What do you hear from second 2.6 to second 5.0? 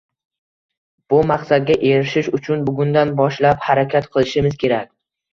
bugundan boshlab harakat qilishimiz kerak